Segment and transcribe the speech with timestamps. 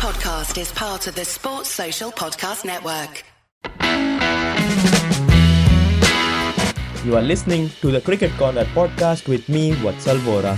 [0.00, 3.22] podcast is part of the Sports Social Podcast Network.
[7.04, 10.56] You are listening to the Cricket Corner podcast with me, Vatsal Vora.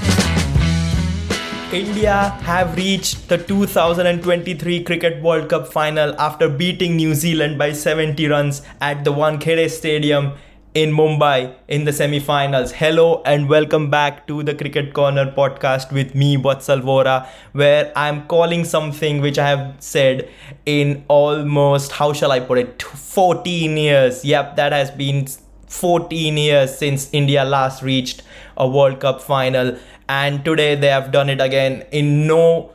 [1.73, 8.29] India have reached the 2023 Cricket World Cup final after beating New Zealand by 70
[8.29, 10.35] runs at the Wankhede Stadium
[10.75, 12.73] in Mumbai in the semi-finals.
[12.73, 18.27] Hello and welcome back to the Cricket Corner podcast with me, Vatsal Vora, where I'm
[18.27, 20.31] calling something which I have said
[20.65, 24.25] in almost, how shall I put it, 14 years.
[24.25, 25.27] Yep, that has been
[25.67, 28.23] 14 years since India last reached
[28.57, 29.77] a World Cup final,
[30.09, 32.73] and today they have done it again in no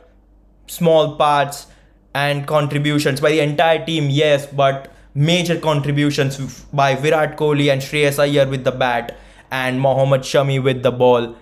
[0.68, 1.66] small parts
[2.14, 8.20] and contributions by the entire team, yes, but major contributions by Virat Kohli and Shreyas
[8.20, 9.18] Iyer with the bat
[9.50, 11.34] and Mohammad Shami with the ball.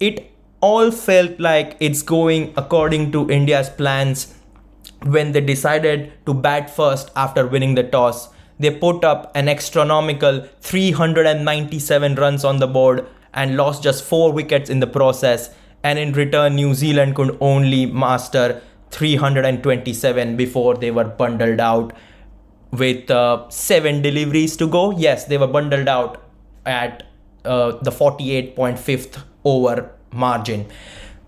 [0.00, 0.32] It
[0.62, 4.34] all felt like it's going according to India's plans
[5.02, 8.30] when they decided to bat first after winning the toss.
[8.58, 14.70] They put up an astronomical 397 runs on the board and lost just 4 wickets
[14.70, 15.54] in the process.
[15.84, 21.92] And in return, New Zealand could only master 327 before they were bundled out
[22.72, 24.90] with uh, seven deliveries to go.
[24.96, 26.22] Yes, they were bundled out
[26.66, 27.04] at
[27.44, 30.66] uh, the 48.5th over margin.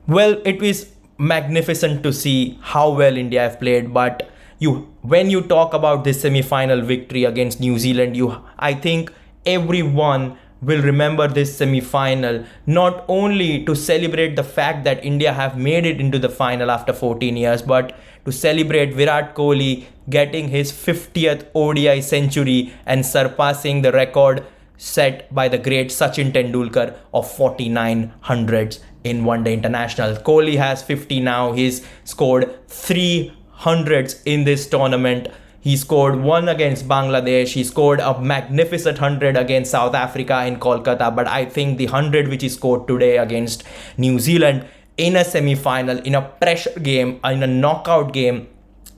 [0.06, 5.41] Well, it was magnificent to see how well India have played, but you when you
[5.42, 9.12] talk about this semi-final victory against New Zealand, you I think
[9.46, 15.86] everyone will remember this semi-final not only to celebrate the fact that India have made
[15.86, 21.47] it into the final after 14 years, but to celebrate Virat Kohli getting his 50th
[21.55, 24.44] ODI century and surpassing the record
[24.77, 30.17] set by the great Sachin Tendulkar of 49 hundreds in one day international.
[30.17, 31.52] Kohli has 50 now.
[31.52, 35.28] He's scored three hundreds in this tournament.
[35.61, 37.48] He scored one against Bangladesh.
[37.48, 41.14] He scored a magnificent 100 against South Africa in Kolkata.
[41.14, 43.64] But I think the 100 which he scored today against
[43.98, 48.48] New Zealand in a semi final, in a pressure game, in a knockout game,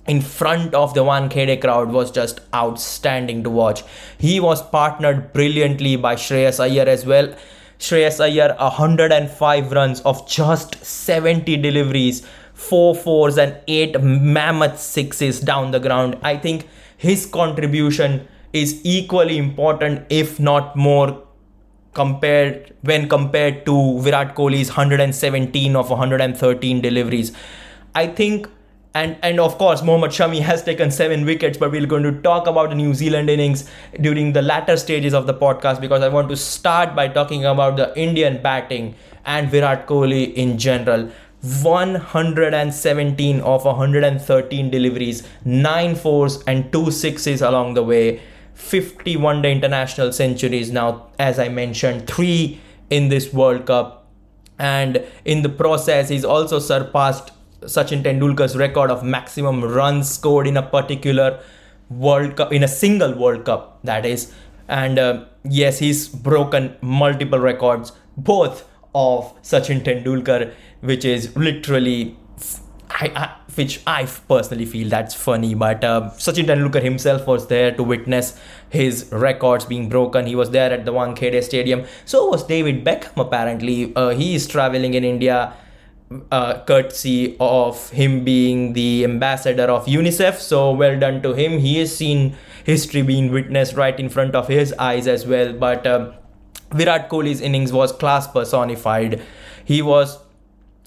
[0.07, 3.85] in front of the Wankhede crowd was just outstanding to watch.
[4.19, 7.35] He was partnered brilliantly by Shreyas Iyer as well.
[7.79, 12.27] Shreyas Iyer 105 runs of just 70 deliveries,
[12.63, 16.19] 4 fours and 8 mammoth sixes down the ground.
[16.23, 21.23] I think his contribution is equally important if not more
[21.95, 27.33] compared when compared to Virat Kohli's 117 of 113 deliveries.
[27.95, 28.49] I think
[28.95, 32.47] and and of course Mohammad Shami has taken seven wickets but we're going to talk
[32.47, 33.69] about the New Zealand innings
[34.01, 37.77] during the latter stages of the podcast because I want to start by talking about
[37.77, 38.95] the Indian batting
[39.25, 41.11] and Virat Kohli in general
[41.43, 48.21] 117 of 113 deliveries 9 fours and 2 sixes along the way
[48.55, 52.61] 51 day international centuries now as I mentioned 3
[52.91, 54.07] in this World Cup
[54.59, 57.33] and in the process he's also surpassed
[57.63, 61.41] Sachin Tendulkar's record of maximum runs scored in a particular
[61.91, 64.33] World Cup, in a single World Cup, that is.
[64.69, 72.17] And uh, yes, he's broken multiple records, both of Sachin Tendulkar, which is literally,
[72.91, 75.55] I, I, which I personally feel that's funny.
[75.55, 78.39] But uh, Sachin Tendulkar himself was there to witness
[78.69, 80.27] his records being broken.
[80.27, 81.85] He was there at the Wankhede Stadium.
[82.05, 83.95] So was David Beckham, apparently.
[83.95, 85.55] Uh, he is traveling in India
[86.31, 90.35] uh, courtesy of him being the ambassador of UNICEF.
[90.35, 91.59] So well done to him.
[91.59, 95.53] He has seen history being witnessed right in front of his eyes as well.
[95.53, 96.13] But uh,
[96.73, 99.23] Virat Kohli's innings was class personified.
[99.65, 100.19] He was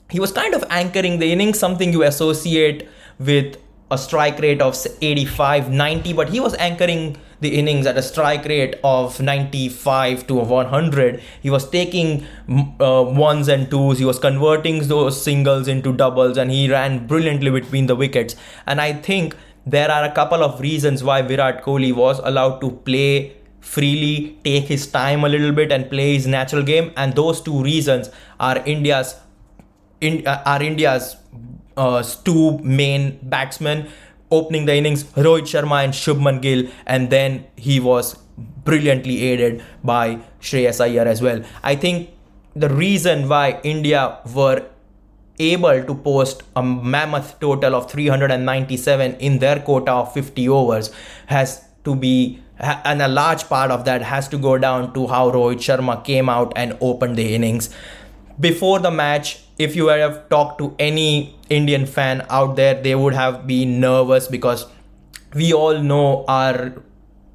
[0.10, 2.88] he was kind of anchoring the innings, something you associate
[3.20, 3.58] with
[3.92, 8.46] a strike rate of 85 90 but he was anchoring the innings at a strike
[8.46, 12.26] rate of 95 to 100 he was taking
[12.80, 14.00] uh, ones and twos.
[14.00, 18.36] He was converting those singles into doubles and he ran brilliantly between the wickets.
[18.66, 19.36] And i think
[19.68, 24.66] there are a couple of reasons why virat kohli was allowed to play freely take
[24.66, 26.92] his time a little bit and play his natural game.
[26.98, 28.10] And those two reasons
[28.40, 29.16] are india's
[30.06, 31.16] in, uh, are india's
[31.78, 33.88] uh, two main batsmen
[34.32, 40.20] opening the innings, Rohit Sharma and Shubman Gill, and then he was brilliantly aided by
[40.42, 41.44] Shreyas Iyer as well.
[41.64, 42.10] I think
[42.56, 44.66] the reason why India were
[45.38, 50.92] able to post a mammoth total of 397 in their quota of 50 overs
[51.28, 55.30] has to be and a large part of that has to go down to how
[55.30, 57.70] Rohit Sharma came out and opened the innings.
[58.40, 63.14] Before the match, if you have talked to any Indian fan out there, they would
[63.14, 64.68] have been nervous because
[65.34, 66.74] we all know our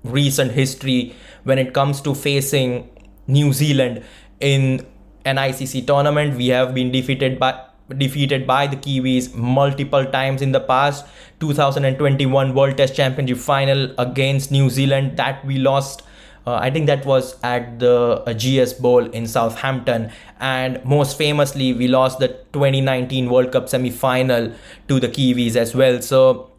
[0.04, 1.14] recent history
[1.44, 2.90] when it comes to facing
[3.26, 4.02] New Zealand
[4.40, 4.86] in
[5.24, 6.36] an ICC tournament.
[6.36, 7.66] We have been defeated by
[7.98, 11.06] defeated by the Kiwis multiple times in the past.
[11.40, 16.02] 2021 World Test Championship final against New Zealand that we lost.
[16.46, 20.10] Uh, I think that was at the uh, Ageas Bowl in Southampton,
[20.40, 24.52] and most famously, we lost the 2019 World Cup semi final
[24.88, 26.00] to the Kiwis as well.
[26.00, 26.50] So,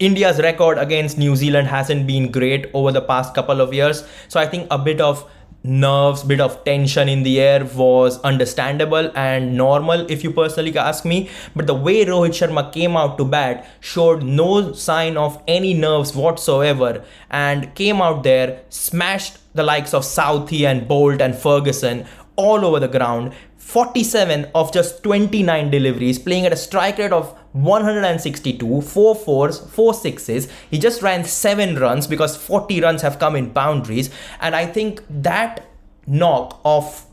[0.00, 4.04] India's record against New Zealand hasn't been great over the past couple of years.
[4.28, 5.30] So, I think a bit of
[5.62, 11.04] nerves bit of tension in the air was understandable and normal if you personally ask
[11.04, 11.28] me.
[11.54, 16.14] But the way rohit sharma came out to bat showed no sign of any nerves
[16.14, 22.06] whatsoever and came out there smashed the likes of southee and Boult and ferguson
[22.36, 23.32] all over the ground.
[23.58, 29.94] 47 of just 29 deliveries, playing at a strike rate of 162, 4 fours, 4
[29.94, 30.48] sixes.
[30.70, 34.10] He just ran 7 runs because 40 runs have come in boundaries.
[34.40, 35.66] And I think that
[36.06, 37.06] knock of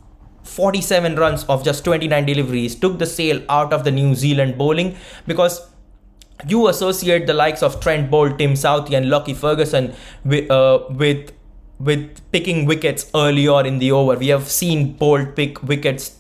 [0.44, 4.95] 47 runs of just 29 deliveries took the sail out of the New Zealand bowling
[5.25, 5.69] because
[6.48, 9.94] you associate the likes of Trent Boult, Tim Southee, and Lockie Ferguson
[10.24, 11.31] with, uh, with
[11.80, 14.18] with picking wickets earlier in the over.
[14.18, 16.17] We have seen Boult pick wickets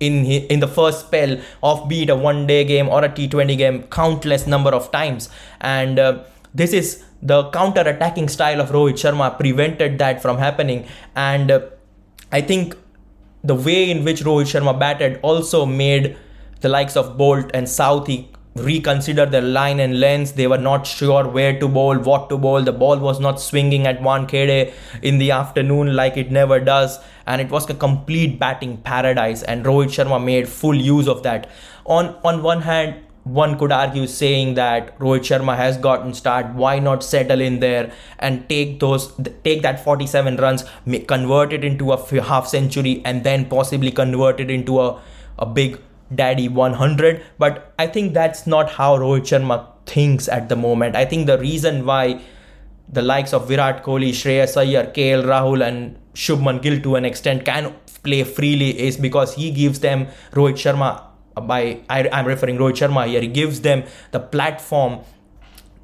[0.00, 3.56] in in the first spell of be it a one day game or a T20
[3.58, 5.28] game countless number of times.
[5.60, 6.24] And uh,
[6.54, 10.86] this is the counter attacking style of Rohit Sharma prevented that from happening.
[11.16, 11.60] And uh,
[12.30, 12.76] I think
[13.42, 16.16] the way in which Rohit Sharma batted also made
[16.60, 20.34] the likes of Boult and Southee reconsider their line and length.
[20.34, 22.62] They were not sure where to bowl, what to bowl.
[22.62, 24.72] The ball was not swinging at Wankhede
[25.02, 29.42] in the afternoon like it never does, and it was a complete batting paradise.
[29.42, 31.48] And Rohit Sharma made full use of that.
[31.84, 36.54] On on one hand, one could argue saying that Rohit Sharma has gotten start.
[36.54, 39.12] Why not settle in there and take those,
[39.44, 40.64] take that 47 runs,
[41.06, 45.00] convert it into a half century, and then possibly convert it into a
[45.38, 45.78] a big
[46.14, 50.94] daddy 100 but i think that's not how rohit sharma thinks at the moment.
[50.94, 52.20] I think the reason why
[52.90, 57.44] the likes of virat kohli shreyas iyer kl rahul and shubman gill to an extent
[57.48, 60.06] can play freely is because he gives them
[60.38, 60.88] rohit sharma
[61.36, 61.60] uh, by
[61.96, 63.84] I, i'm referring rohit sharma here he gives them
[64.16, 65.00] the platform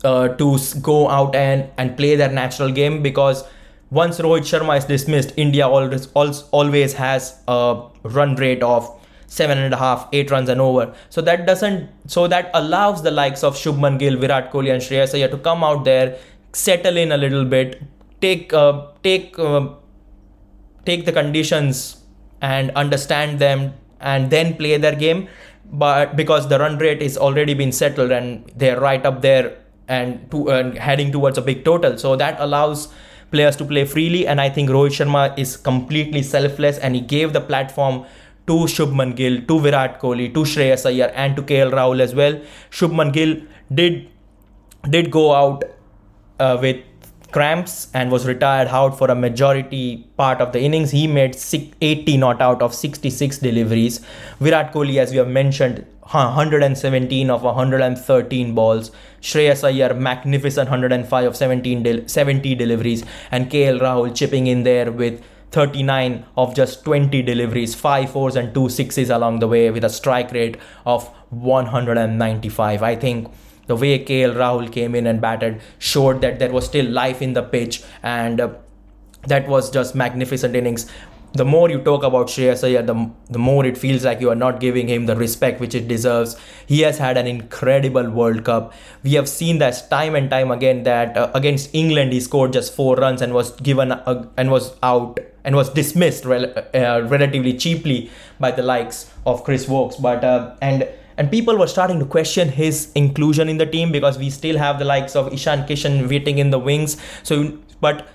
[0.04, 3.44] uh, to go out and and play their natural game because
[4.00, 6.08] once rohit sharma is dismissed india always
[6.62, 7.60] always has a
[8.18, 8.90] run rate of
[9.34, 10.84] seven and a half, eight runs and over.
[11.10, 15.14] So that doesn't, so that allows the likes of Shubman Gill, Virat Kohli, and Shreyas
[15.18, 16.16] Iyer to come out there,
[16.52, 17.82] settle in a little bit,
[18.20, 19.68] take uh, take uh,
[20.86, 21.80] take the conditions
[22.40, 25.28] and understand them, and then play their game.
[25.84, 29.56] But because the run rate is already been settled and they're right up there
[29.88, 32.92] and to uh, heading towards a big total, so that allows
[33.30, 34.26] players to play freely.
[34.26, 38.04] And I think Rohit Sharma is completely selfless, and he gave the platform
[38.46, 42.40] to Shubman Gill, to Virat Kohli, to Shreyas Iyer, and to KL Rahul as well.
[42.70, 43.36] Shubman Gill
[43.72, 44.08] did
[44.90, 45.64] did go out
[46.38, 46.82] uh, with
[47.34, 50.92] cramps and was retired out for a majority part of the innings.
[50.92, 51.36] He made
[51.80, 54.00] 80 not out of 66 deliveries.
[54.38, 58.92] Virat Kohli, as we have mentioned, 117 of 113 balls.
[59.20, 63.04] Shreyas Iyer, magnificent 105 of 17 70 deliveries.
[63.32, 65.20] And KL Rahul chipping in there with
[65.50, 69.90] 39 of just 20 deliveries, 5 fours and 2 sixes along the way with a
[69.90, 72.82] strike rate of 195.
[72.82, 73.32] I think
[73.66, 77.32] the way KL Rahul came in and batted showed that there was still life in
[77.32, 78.54] the pitch and uh,
[79.26, 80.90] that was just magnificent innings
[81.34, 84.36] the more you talk about Shreyas Iyer, the, the more it feels like you are
[84.36, 86.36] not giving him the respect which it deserves.
[86.66, 88.72] He has had an incredible World Cup.
[89.02, 92.72] We have seen that time and time again that uh, against England he scored just
[92.72, 97.54] four runs and was given uh, and was out and was dismissed rel- uh, relatively
[97.54, 98.10] cheaply
[98.40, 99.96] by the likes of Chris Woakes.
[99.96, 104.18] But uh, and and people were starting to question his inclusion in the team because
[104.18, 106.96] we still have the likes of Ishan Kishan waiting in the wings.
[107.22, 108.08] So, but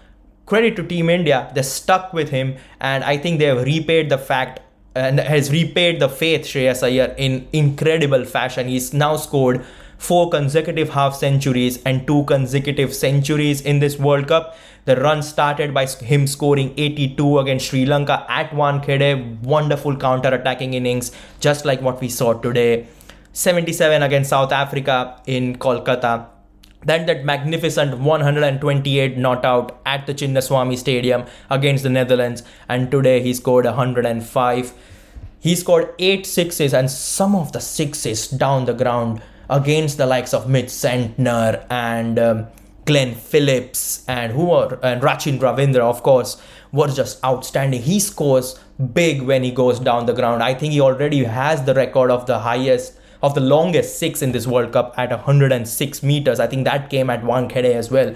[0.46, 4.18] credit to Team India, they stuck with him, and I think they have repaid the
[4.18, 4.62] fact
[4.96, 8.68] and has repaid the faith Shreyas Iyer in incredible fashion.
[8.68, 9.64] He's now scored
[9.98, 14.58] four consecutive half centuries and two consecutive centuries in this World Cup.
[14.90, 19.40] The run started by him scoring 82 against Sri Lanka at Wankhede.
[19.44, 22.88] Wonderful counter attacking innings, just like what we saw today.
[23.34, 26.26] 77 against South Africa in Kolkata
[26.86, 33.22] then that magnificent 128 not out at the Chinnaswamy Stadium against the Netherlands, and today
[33.22, 34.74] he scored 105.
[35.40, 40.34] He scored eight sixes and some of the sixes down the ground against the likes
[40.34, 42.48] of Mitch Santner and um,
[42.90, 46.42] Glenn Phillips and who are and Rachin Ravindra, of course,
[46.72, 47.84] were just outstanding.
[47.84, 48.60] He scores
[48.94, 50.42] big when he goes down the ground.
[50.42, 54.32] I think he already has the record of the highest of the longest six in
[54.32, 56.40] this World Cup at 106 meters.
[56.40, 58.16] I think that came at one Wankhede as well.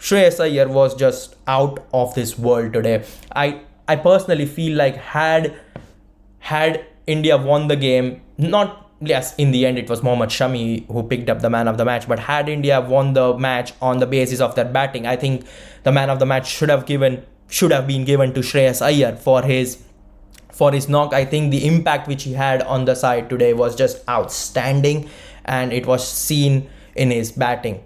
[0.00, 3.04] Shreyas Iyer was just out of this world today.
[3.36, 5.54] I I personally feel like had
[6.40, 11.02] had India won the game, not yes, in the end it was Mohammad Shami who
[11.02, 14.06] picked up the man of the match, but had India won the match on the
[14.06, 15.46] basis of their batting, I think
[15.84, 19.16] the man of the match should have given should have been given to Shreyas Iyer
[19.16, 19.82] for his
[20.52, 21.14] for his knock.
[21.14, 25.08] I think the impact which he had on the side today was just outstanding
[25.44, 27.82] and it was seen in his batting.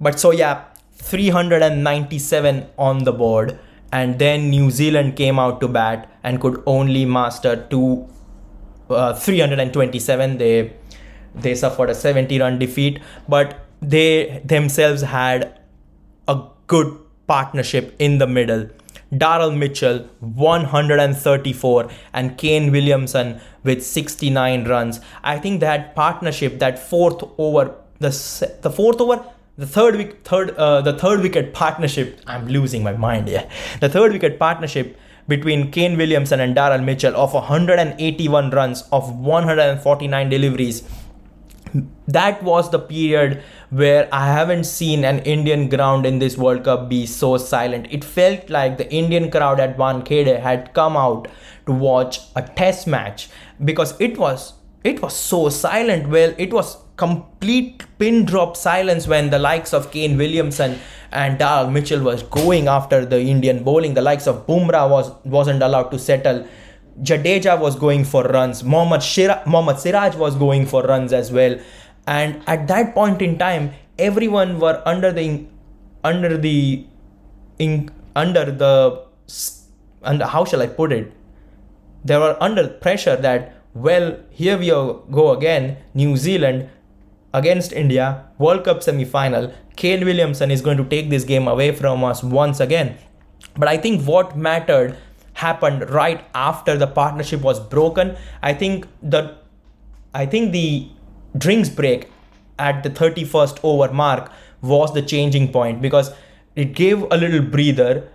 [0.00, 0.64] But so yeah,
[0.94, 3.58] 397 on the board
[3.92, 8.08] and then New Zealand came out to bat and could only master two
[8.90, 10.72] uh, 327 they
[11.34, 15.60] they suffered a 70 run defeat but they themselves had
[16.28, 18.68] a good partnership in the middle
[19.12, 25.00] Daryl Mitchell 134 and Kane Williamson with 69 runs.
[25.22, 28.10] I think that partnership, that fourth over, the
[28.62, 29.24] the fourth over,
[29.56, 32.20] the third week, third uh, the third wicket partnership.
[32.26, 33.28] I'm losing my mind.
[33.28, 33.48] Yeah,
[33.80, 40.28] the third wicket partnership between Kane Williamson and Daryl Mitchell of 181 runs of 149
[40.28, 40.82] deliveries
[42.06, 46.88] that was the period where I haven't seen an Indian ground in this World Cup
[46.88, 47.88] be so silent.
[47.90, 51.28] It felt like the Indian crowd at Wankhede had come out
[51.66, 53.28] to watch a test match
[53.64, 54.54] because it was
[54.86, 56.08] it was so silent.
[56.08, 60.78] Well, it was complete pin drop silence when the likes of Kane Williamson
[61.12, 63.94] and Daryl Mitchell was going after the Indian bowling.
[63.94, 66.46] The likes of Bumrah was wasn't allowed to settle.
[67.02, 68.64] Jadeja was going for runs.
[68.64, 71.58] Mohammad, Shira- Mohammad Siraj was going for runs as well.
[72.06, 75.46] And at that point in time, everyone were under the
[76.04, 76.86] under the
[78.14, 79.04] under the
[80.02, 81.12] and how shall I put it?
[82.04, 85.76] They were under pressure that well here we go again.
[85.94, 86.68] New Zealand
[87.34, 89.52] against India, World Cup semi final.
[89.76, 92.96] Kane Williamson is going to take this game away from us once again.
[93.54, 94.96] But I think what mattered
[95.34, 98.16] happened right after the partnership was broken.
[98.42, 99.36] I think the
[100.14, 100.88] I think the
[101.36, 102.10] drinks break
[102.58, 106.12] at the 31st over mark was the changing point because
[106.54, 108.08] it gave a little breather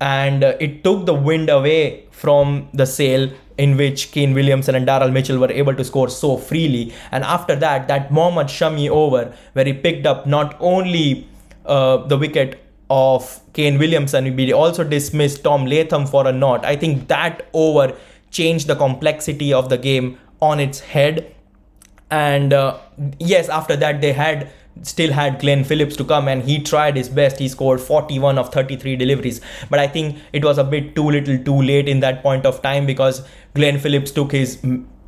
[0.00, 5.12] and it took the wind away from the sail in which Kane Williamson and Daryl
[5.12, 6.94] Mitchell were able to score so freely.
[7.10, 11.28] And after that, that Mohammad Shami over, where he picked up not only
[11.66, 16.64] uh, the wicket of Kane Williamson, we also dismissed Tom Latham for a knot.
[16.64, 17.96] I think that over
[18.30, 21.34] changed the complexity of the game on its head.
[22.10, 22.78] And uh,
[23.18, 24.50] yes, after that, they had
[24.82, 27.38] still had Glenn Phillips to come and he tried his best.
[27.38, 29.40] He scored 41 of 33 deliveries.
[29.70, 32.62] But I think it was a bit too little too late in that point of
[32.62, 34.62] time because Glenn Phillips took his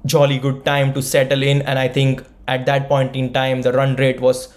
[0.07, 1.63] jolly good time to settle in.
[1.63, 4.55] And I think at that point in time, the run rate was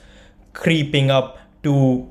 [0.53, 2.07] creeping up to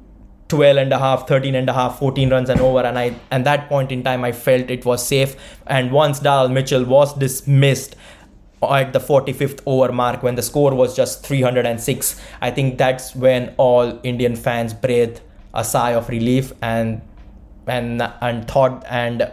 [0.49, 3.47] 12 and a half 13 and a half 14 runs and over and i and
[3.47, 5.35] that point in time i felt it was safe
[5.67, 7.97] and once Daryl Mitchell was dismissed
[8.71, 13.55] at the 45th over mark when the score was just 306 i think that's when
[13.57, 15.21] all indian fans breathed
[15.55, 17.03] a sigh of relief and
[17.67, 19.31] and and thought and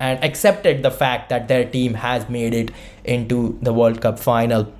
[0.00, 2.70] and accepted the fact that their team has made it
[3.04, 4.72] into the world cup final.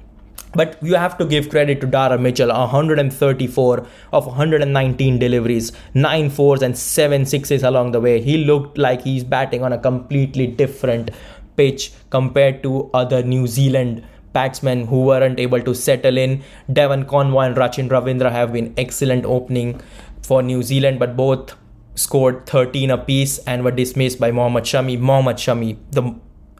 [0.54, 2.48] But you have to give credit to Daryl Mitchell.
[2.48, 8.22] 134 of 119 deliveries, 9 fours and 7 sixes along the way.
[8.22, 11.10] He looked like he's batting on a completely different
[11.58, 16.42] pitch compared to other New Zealand batsmen who weren't able to settle in.
[16.72, 19.80] Devon Conway and Rachin Ravindra have been excellent opening
[20.22, 21.54] for New Zealand, but both
[21.94, 24.98] scored 13 apiece and were dismissed by Mohammad Shami.
[24.98, 26.14] Mohammad Shami, the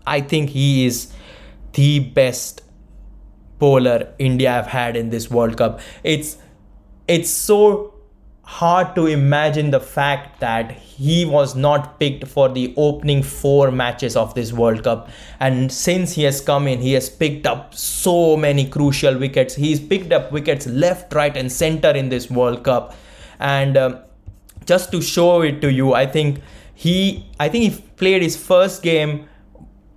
[0.07, 1.13] I think he is
[1.75, 2.63] the best
[3.59, 5.81] bowler India have had in this World Cup.
[6.03, 6.37] It's
[7.07, 7.95] it's so
[8.49, 14.17] hard to imagine the fact that he was not picked for the opening four matches
[14.17, 15.11] of this World Cup.
[15.39, 19.55] And since he has come in, he has picked up so many crucial wickets.
[19.55, 22.95] He's picked up wickets left, right, and center in this World Cup.
[23.39, 24.01] And uh,
[24.65, 26.41] just to show it to you, I think
[26.75, 29.29] he, I think he played his first game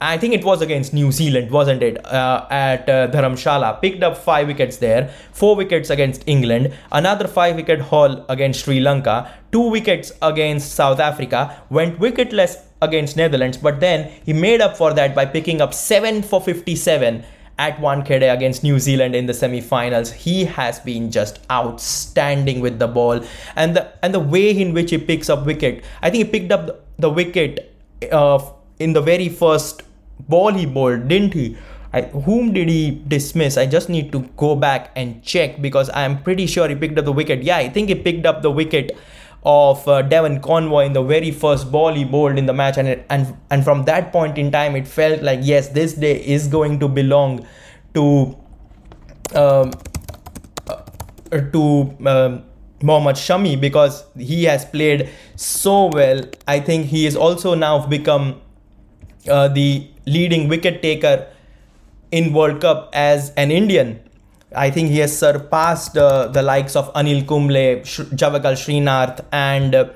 [0.03, 2.03] I think it was against New Zealand, wasn't it?
[2.03, 7.55] Uh, at uh, Dharamshala, picked up five wickets there, four wickets against England, another five
[7.55, 13.79] wicket haul against Sri Lanka, two wickets against South Africa, went wicketless against Netherlands, but
[13.79, 17.23] then he made up for that by picking up 7 for 57
[17.59, 20.11] at Wankhede against New Zealand in the semi-finals.
[20.11, 23.23] He has been just outstanding with the ball
[23.55, 25.83] and the and the way in which he picks up wicket.
[26.01, 27.71] I think he picked up the, the wicket
[28.11, 28.39] uh,
[28.79, 29.83] in the very first
[30.27, 31.57] ball he bowled, didn't he?
[31.93, 33.57] I, whom did he dismiss?
[33.57, 36.97] I just need to go back and check because I am pretty sure he picked
[36.97, 37.43] up the wicket.
[37.43, 38.97] Yeah, I think he picked up the wicket
[39.43, 42.87] of uh, Devon Conway in the very first ball he bowled in the match, and
[42.87, 46.47] it, and and from that point in time, it felt like yes, this day is
[46.47, 47.45] going to belong
[47.93, 48.37] to
[49.35, 49.71] um,
[50.67, 52.43] uh, to um,
[52.83, 56.23] Mohammad Shami because he has played so well.
[56.47, 58.41] I think he is also now become
[59.29, 61.27] uh, the leading wicket taker
[62.11, 63.99] in World Cup as an Indian
[64.55, 69.73] I think he has surpassed uh, the likes of Anil Kumble, Sh- Javagal Srinath, and
[69.73, 69.89] uh,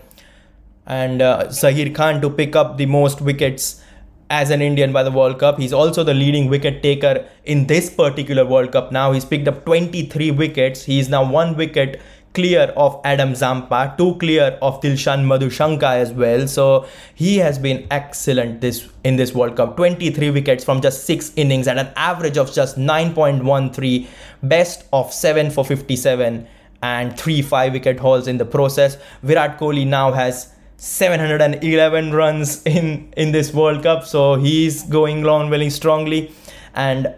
[0.85, 3.81] and uh, Zaheer Khan to pick up the most wickets
[4.29, 5.59] as an Indian by the World Cup.
[5.59, 8.91] He's also the leading wicket taker in this particular World Cup.
[8.93, 10.83] Now he's picked up 23 wickets.
[10.83, 12.01] He's now one wicket
[12.35, 16.47] clear of Adam Zampa, too clear of Dilshan Madushanka as well.
[16.47, 19.77] So he has been excellent this in this World Cup.
[19.77, 24.07] 23 wickets from just six innings at an average of just 9.13,
[24.43, 26.47] best of 7 for 57
[26.81, 28.97] and three five wicket hauls in the process.
[29.23, 35.49] Virat Kohli now has 711 runs in in this World Cup, so he's going long
[35.49, 36.31] very strongly,
[36.73, 37.13] and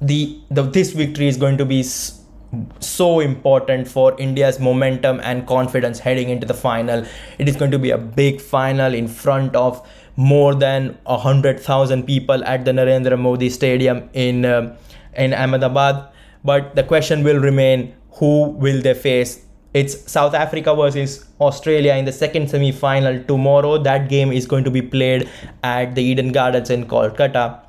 [0.00, 1.82] the, the this victory is going to be
[2.80, 7.04] so important for India's momentum and confidence heading into the final.
[7.38, 11.60] It is going to be a big final in front of more than a hundred
[11.60, 14.76] thousand people at the Narendra Modi Stadium in uh,
[15.14, 16.08] in Ahmedabad.
[16.44, 19.44] But the question will remain: Who will they face?
[19.72, 23.78] It's South Africa versus Australia in the second semi-final tomorrow.
[23.78, 25.28] That game is going to be played
[25.62, 27.60] at the Eden Gardens in Kolkata.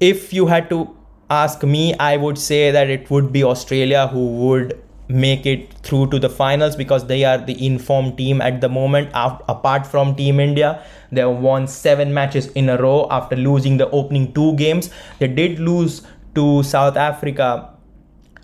[0.00, 0.96] If you had to
[1.32, 6.06] ask me, I would say that it would be Australia who would make it through
[6.10, 9.10] to the finals because they are the informed team at the moment.
[9.14, 14.32] Apart from Team India, they won seven matches in a row after losing the opening
[14.32, 14.90] two games.
[15.18, 16.02] They did lose
[16.34, 17.71] to South Africa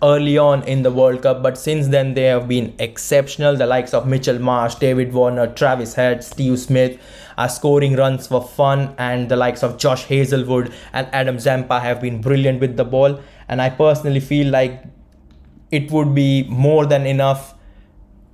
[0.01, 3.55] early on in the World Cup, but since then they have been exceptional.
[3.55, 6.99] The likes of Mitchell Marsh, David Warner, Travis Head, Steve Smith
[7.37, 12.01] are scoring runs for fun, and the likes of Josh Hazlewood and Adam Zampa have
[12.01, 13.19] been brilliant with the ball.
[13.47, 14.83] And I personally feel like
[15.71, 17.55] it would be more than enough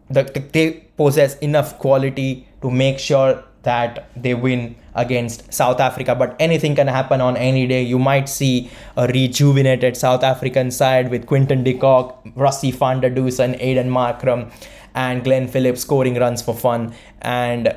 [0.09, 6.15] that they possess enough quality to make sure that they win against South Africa.
[6.15, 7.83] But anything can happen on any day.
[7.83, 13.09] You might see a rejuvenated South African side with Quinton de Kock, Rassie van der
[13.09, 14.51] Dussen, Aiden Markram,
[14.93, 16.93] and Glenn Phillips scoring runs for fun.
[17.21, 17.75] And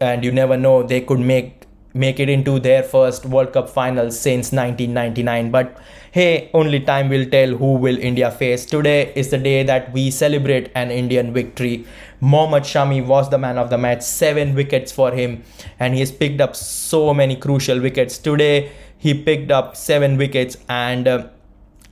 [0.00, 1.62] and you never know they could make
[1.94, 5.50] make it into their first World Cup final since 1999.
[5.50, 5.78] But
[6.16, 8.64] hey, only time will tell who will India face.
[8.64, 11.84] Today is the day that we celebrate an Indian victory.
[12.22, 15.42] Mohammad Shami was the man of the match, seven wickets for him,
[15.78, 18.16] and he has picked up so many crucial wickets.
[18.16, 21.26] Today he picked up seven wickets, and uh,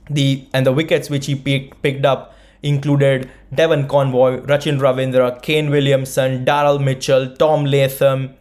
[0.09, 2.33] the and the wickets which he picked, picked up
[2.63, 8.33] included Devon Conway, Rachin Ravindra, Kane Williamson, Daryl Mitchell, Tom Latham,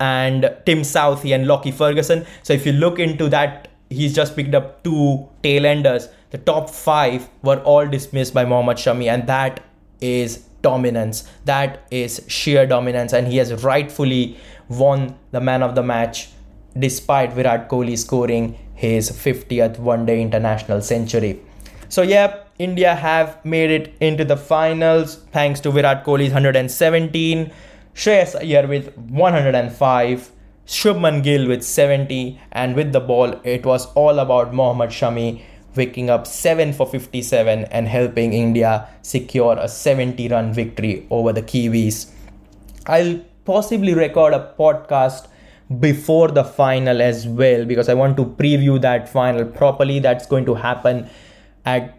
[0.00, 2.24] and Tim Southee and Lockie Ferguson.
[2.42, 6.08] So if you look into that, he's just picked up two tailenders.
[6.30, 9.62] The top five were all dismissed by Mohammad Shami, and that
[10.00, 11.28] is dominance.
[11.44, 14.36] That is sheer dominance, and he has rightfully
[14.68, 16.28] won the man of the match
[16.78, 21.40] despite Virat Kohli scoring his 50th one day international century.
[21.88, 27.52] So, yeah, India have made it into the finals thanks to Virat Kohli's 117,
[27.94, 30.30] Shreyas Iyer with 105,
[30.66, 35.42] Shubman Gill with 70, and with the ball, it was all about Mohammad Shami
[35.76, 41.42] waking up 7 for 57 and helping India secure a 70 run victory over the
[41.42, 42.10] Kiwis.
[42.86, 45.28] I'll possibly record a podcast
[45.80, 49.98] before the final as well because I want to preview that final properly.
[49.98, 51.08] That's going to happen
[51.64, 51.98] at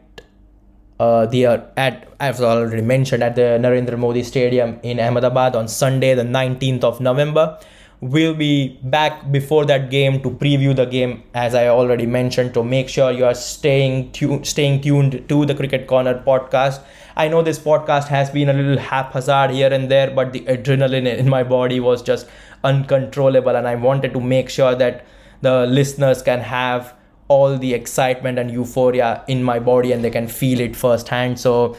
[1.00, 5.56] uh, the uh, at as I've already mentioned at the Narendra Modi Stadium in Ahmedabad
[5.56, 7.60] on Sunday, the 19th of November.
[8.06, 12.54] We'll be back before that game to preview the game, as I already mentioned.
[12.54, 16.84] To make sure you are staying tuned, staying tuned to the Cricket Corner podcast.
[17.16, 21.08] I know this podcast has been a little haphazard here and there, but the adrenaline
[21.18, 22.28] in my body was just
[22.64, 25.08] uncontrollable, and I wanted to make sure that
[25.42, 26.94] the listeners can have
[27.28, 31.40] all the excitement and euphoria in my body and they can feel it firsthand.
[31.40, 31.76] So,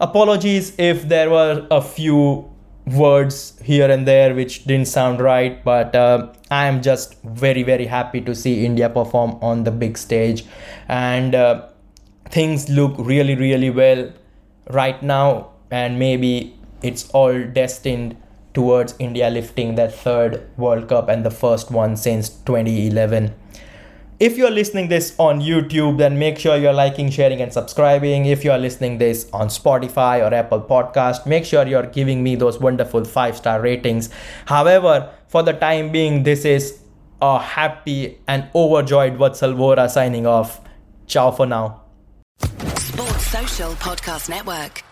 [0.00, 2.50] apologies if there were a few
[2.86, 7.86] words here and there which didn't sound right, but uh, I am just very, very
[7.86, 10.44] happy to see India perform on the big stage.
[10.88, 11.68] And uh,
[12.30, 14.12] things look really, really well
[14.70, 18.16] right now, and maybe it's all destined
[18.54, 23.34] towards India lifting their third World Cup and the first one since 2011
[24.18, 28.26] if you're listening this on youtube then make sure you're liking sharing and subscribing.
[28.26, 32.58] If you're listening this on spotify or apple podcast make sure you're giving me those
[32.58, 34.08] wonderful five star ratings.
[34.46, 36.78] However for the time being this is
[37.20, 40.60] a happy and overjoyed vatsal vora signing off.
[41.06, 41.82] Ciao for now.
[42.40, 44.85] Sports social podcast network